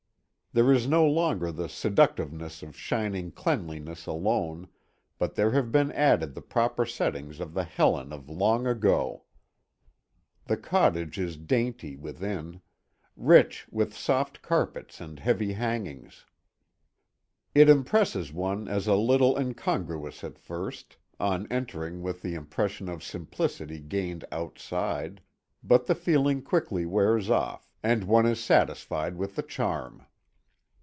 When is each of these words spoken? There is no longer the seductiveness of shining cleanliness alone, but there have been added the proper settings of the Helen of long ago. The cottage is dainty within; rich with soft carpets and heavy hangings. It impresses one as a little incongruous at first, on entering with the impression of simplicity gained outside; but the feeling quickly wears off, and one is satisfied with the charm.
There 0.53 0.73
is 0.73 0.85
no 0.85 1.05
longer 1.05 1.49
the 1.49 1.69
seductiveness 1.69 2.61
of 2.61 2.75
shining 2.75 3.31
cleanliness 3.31 4.05
alone, 4.05 4.67
but 5.17 5.35
there 5.35 5.51
have 5.51 5.71
been 5.71 5.93
added 5.93 6.33
the 6.35 6.41
proper 6.41 6.85
settings 6.85 7.39
of 7.39 7.53
the 7.53 7.63
Helen 7.63 8.11
of 8.11 8.29
long 8.29 8.67
ago. 8.67 9.23
The 10.43 10.57
cottage 10.57 11.17
is 11.17 11.37
dainty 11.37 11.95
within; 11.95 12.59
rich 13.15 13.65
with 13.71 13.95
soft 13.95 14.41
carpets 14.41 14.99
and 14.99 15.19
heavy 15.19 15.53
hangings. 15.53 16.25
It 17.55 17.69
impresses 17.69 18.33
one 18.33 18.67
as 18.67 18.87
a 18.87 18.95
little 18.95 19.37
incongruous 19.37 20.21
at 20.21 20.37
first, 20.37 20.97
on 21.17 21.47
entering 21.49 22.01
with 22.01 22.21
the 22.21 22.35
impression 22.35 22.89
of 22.89 23.05
simplicity 23.05 23.79
gained 23.79 24.25
outside; 24.33 25.21
but 25.63 25.85
the 25.85 25.95
feeling 25.95 26.41
quickly 26.41 26.85
wears 26.85 27.29
off, 27.29 27.71
and 27.81 28.03
one 28.03 28.25
is 28.25 28.43
satisfied 28.43 29.15
with 29.15 29.37
the 29.37 29.43
charm. 29.43 30.05